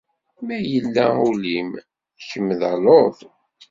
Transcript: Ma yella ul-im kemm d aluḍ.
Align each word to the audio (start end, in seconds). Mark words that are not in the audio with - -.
Ma 0.45 0.57
yella 0.71 1.05
ul-im 1.29 1.71
kemm 2.27 2.47
d 2.59 2.61
aluḍ. 2.71 3.17